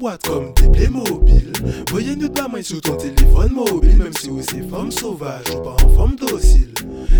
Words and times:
boîte 0.00 0.26
comme 0.26 0.54
des 0.54 0.68
Playmobil. 0.70 1.52
Voyez 1.90 2.16
nous 2.16 2.30
pas 2.30 2.48
main 2.48 2.62
sur 2.62 2.80
ton 2.80 2.96
téléphone 2.96 3.52
mobile, 3.52 3.98
même 3.98 4.14
si 4.18 4.30
vous 4.30 4.40
c'est 4.40 4.66
femme 4.68 4.90
sauvage 4.90 5.44
ou 5.54 5.62
pas 5.62 5.76
en 5.84 5.88
forme 5.94 6.16
docile. 6.16 6.72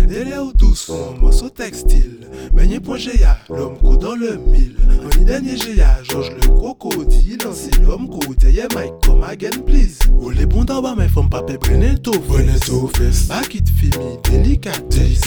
Délai 0.07 0.39
ou 0.39 0.51
douce, 0.51 0.89
en 0.89 1.17
morceau 1.21 1.49
textile. 1.49 2.27
Meunier 2.53 2.79
point 2.79 2.97
géa, 2.97 3.37
l'homme 3.49 3.77
co 3.77 3.95
dans 3.95 4.15
le 4.15 4.37
mille. 4.37 4.75
En 5.05 5.23
dernier 5.23 5.57
géa, 5.57 6.01
Georges 6.03 6.31
le 6.31 6.47
crocodile. 6.47 7.37
Lancé 7.45 7.69
l'homme 7.81 8.09
co, 8.09 8.19
yeah 8.43 8.67
Mike, 8.75 8.93
come 9.05 9.23
again 9.23 9.61
please. 9.65 9.99
Ou 10.19 10.31
les 10.31 10.45
bons 10.45 10.65
d'en 10.65 10.81
bas, 10.81 10.95
mais 10.97 11.07
femme 11.07 11.29
pas 11.29 11.43
pébrener 11.43 11.97
tout. 12.01 12.19
Venez 12.27 12.59
tout 12.65 12.89
fest. 12.97 13.27
Pas 13.27 13.41
quitte 13.41 13.69
fimi, 13.69 14.17
délicatesse. 14.29 15.21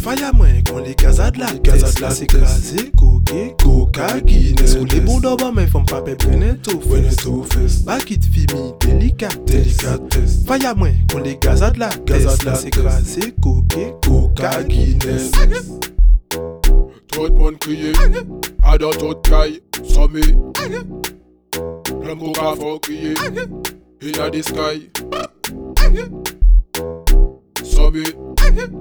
Faille 0.00 0.22
à 0.22 0.32
moins 0.32 0.62
qu'on 0.68 0.78
les 0.78 0.94
casa 0.94 1.30
de 1.30 1.40
la 1.40 1.52
casa 1.58 1.92
de 1.92 2.00
la 2.00 2.10
C'est 2.10 2.26
crasé, 2.26 2.92
coquet, 2.96 3.56
coca, 3.62 4.20
Guinness. 4.20 4.76
Ou 4.80 4.84
les 4.84 5.00
bons 5.00 5.20
d'en 5.20 5.36
bas, 5.36 5.52
mais 5.54 5.66
femme 5.66 5.86
pas 5.86 6.00
pébrener 6.00 6.54
tout. 6.62 6.80
Fest. 7.50 7.84
Pas 7.84 7.98
quitte 7.98 8.24
fimi, 8.24 8.72
délicatesse. 8.80 9.44
Délicatesse. 9.44 10.44
Faille 10.46 10.66
à 10.66 10.74
moins 10.74 10.92
qu'on 11.10 11.18
les 11.18 11.36
gaza 11.36 11.70
de 11.70 11.78
la 11.78 11.88
de 11.88 12.12
la 12.12 12.36
tête. 12.36 12.70
crasé, 12.70 13.34
coquet, 13.42 13.94
coca, 14.04 14.62
Guinness. 14.64 15.30
Tout 17.08 17.24
le 17.24 17.56
crier. 17.56 17.92
À 18.62 18.78
dans 18.78 18.90
tout 18.90 19.14
caille. 19.22 19.60
Somme. 19.82 20.20
L'homme 22.02 22.18
coca 22.18 22.54
faut 22.56 22.78
crier. 22.80 23.14
In 24.02 24.30
the 24.30 24.42
sky. 24.42 24.90
Somme. 27.62 28.04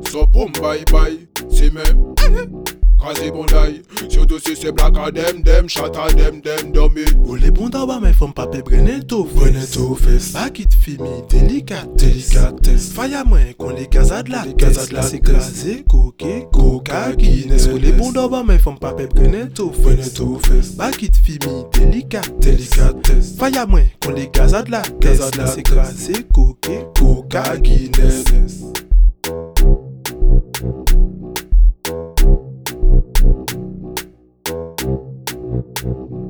So 0.09 0.25
boom 0.27 0.51
bye 0.61 0.83
bye. 0.91 1.27
C'est 1.49 1.71
même. 1.71 2.73
Kazi 3.03 3.31
bonday 3.31 3.81
Syoto 4.07 4.39
si 4.39 4.55
se 4.55 4.71
blaka 4.71 5.11
dem 5.11 5.43
dem 5.43 5.67
Chata 5.67 6.07
dem 6.15 6.39
dem 6.41 6.71
domi 6.71 7.03
Ou 7.25 7.35
le 7.35 7.51
bon 7.51 7.67
daba 7.67 7.99
men 7.99 8.13
fom 8.15 8.31
pape 8.31 8.61
brene 8.63 9.01
to 9.03 9.25
fes 9.25 9.41
Brene 9.41 9.65
to 9.73 9.87
fes 9.99 10.29
Bakit 10.31 10.71
fimi 10.71 11.11
delikat 11.27 11.89
Delikat 11.99 12.61
tes 12.63 12.87
Faya 12.95 13.25
mwen 13.27 13.51
kon 13.59 13.75
le 13.75 13.89
kazad 13.91 14.31
la 14.31 14.45
tes 14.45 14.55
Kazad 14.55 14.95
la 14.95 15.03
tes 15.03 15.09
Se 15.09 15.19
kaze 15.19 15.75
koke 15.91 16.45
koka 16.55 17.01
gines 17.19 17.67
Ou 17.67 17.81
le 17.83 17.91
bon 17.97 18.15
daba 18.15 18.39
men 18.47 18.63
fom 18.63 18.79
pape 18.79 19.09
brene 19.11 19.49
to 19.51 19.67
fes 19.75 19.83
Brene 19.83 20.13
to 20.15 20.29
fes 20.47 20.71
Bakit 20.79 21.19
fimi 21.27 21.65
delikat 21.75 22.31
Delikat 22.39 23.03
tes 23.03 23.33
Faya 23.35 23.65
mwen 23.67 23.91
kon 23.99 24.15
le 24.15 24.29
kazad 24.31 24.71
la 24.71 24.79
tes 24.87 25.19
Kazad 25.19 25.41
la 25.41 25.51
tes 25.51 25.59
Se 25.59 25.67
kaze 25.73 26.23
koke 26.31 26.79
koka 26.95 27.43
gines 27.59 28.23
Mm-hmm. 35.83 36.22